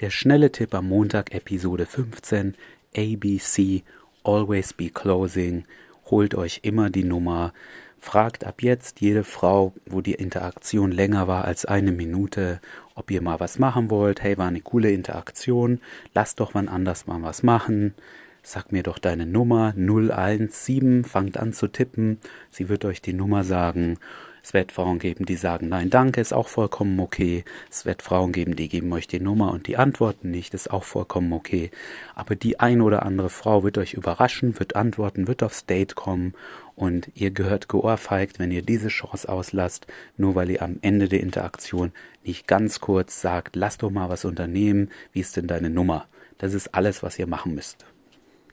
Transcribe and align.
Der 0.00 0.10
schnelle 0.10 0.52
Tipp 0.52 0.74
am 0.74 0.86
Montag, 0.88 1.34
Episode 1.34 1.84
15, 1.84 2.54
ABC, 2.96 3.82
Always 4.22 4.72
Be 4.72 4.90
Closing. 4.90 5.64
Holt 6.06 6.36
euch 6.36 6.60
immer 6.62 6.88
die 6.88 7.02
Nummer. 7.02 7.52
Fragt 7.98 8.44
ab 8.44 8.62
jetzt 8.62 9.00
jede 9.00 9.24
Frau, 9.24 9.74
wo 9.86 10.00
die 10.00 10.14
Interaktion 10.14 10.92
länger 10.92 11.26
war 11.26 11.46
als 11.46 11.64
eine 11.64 11.90
Minute, 11.90 12.60
ob 12.94 13.10
ihr 13.10 13.20
mal 13.20 13.40
was 13.40 13.58
machen 13.58 13.90
wollt. 13.90 14.22
Hey, 14.22 14.38
war 14.38 14.46
eine 14.46 14.60
coole 14.60 14.92
Interaktion. 14.92 15.80
Lass 16.14 16.36
doch 16.36 16.54
wann 16.54 16.68
anders 16.68 17.08
mal 17.08 17.20
was 17.22 17.42
machen. 17.42 17.92
Sag 18.42 18.72
mir 18.72 18.82
doch 18.82 18.98
deine 18.98 19.26
Nummer 19.26 19.74
017, 19.76 21.04
fangt 21.04 21.36
an 21.36 21.52
zu 21.52 21.68
tippen. 21.68 22.18
Sie 22.50 22.68
wird 22.68 22.84
euch 22.84 23.02
die 23.02 23.12
Nummer 23.12 23.44
sagen 23.44 23.98
es 24.48 24.54
wird 24.54 24.72
Frauen 24.72 24.98
geben, 24.98 25.26
die 25.26 25.36
sagen, 25.36 25.68
nein, 25.68 25.90
danke, 25.90 26.22
ist 26.22 26.32
auch 26.32 26.48
vollkommen 26.48 26.98
okay. 27.00 27.44
Es 27.70 27.84
wird 27.84 28.00
Frauen 28.00 28.32
geben, 28.32 28.56
die 28.56 28.70
geben 28.70 28.90
euch 28.94 29.06
die 29.06 29.20
Nummer 29.20 29.52
und 29.52 29.66
die 29.66 29.76
antworten 29.76 30.30
nicht, 30.30 30.54
ist 30.54 30.70
auch 30.70 30.84
vollkommen 30.84 31.34
okay. 31.34 31.70
Aber 32.14 32.34
die 32.34 32.58
ein 32.58 32.80
oder 32.80 33.04
andere 33.04 33.28
Frau 33.28 33.62
wird 33.62 33.76
euch 33.76 33.92
überraschen, 33.92 34.58
wird 34.58 34.74
antworten, 34.74 35.28
wird 35.28 35.42
aufs 35.42 35.66
Date 35.66 35.96
kommen 35.96 36.32
und 36.76 37.10
ihr 37.14 37.30
gehört 37.30 37.68
geohrfeigt, 37.68 38.38
wenn 38.38 38.50
ihr 38.50 38.62
diese 38.62 38.88
Chance 38.88 39.28
auslasst, 39.28 39.86
nur 40.16 40.34
weil 40.34 40.48
ihr 40.48 40.62
am 40.62 40.78
Ende 40.80 41.08
der 41.08 41.20
Interaktion 41.20 41.92
nicht 42.24 42.46
ganz 42.46 42.80
kurz 42.80 43.20
sagt, 43.20 43.54
lass 43.54 43.76
doch 43.76 43.90
mal 43.90 44.08
was 44.08 44.24
unternehmen, 44.24 44.90
wie 45.12 45.20
ist 45.20 45.36
denn 45.36 45.46
deine 45.46 45.68
Nummer? 45.68 46.06
Das 46.38 46.54
ist 46.54 46.74
alles, 46.74 47.02
was 47.02 47.18
ihr 47.18 47.26
machen 47.26 47.54
müsst. 47.54 47.84